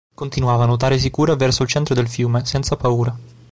Continuava 0.15 0.63
a 0.63 0.65
nuotare 0.65 0.97
sicura 0.97 1.35
verso 1.35 1.61
il 1.61 1.69
centro 1.69 1.93
del 1.93 2.07
fiume, 2.07 2.43
senza 2.43 2.75
paura. 2.75 3.15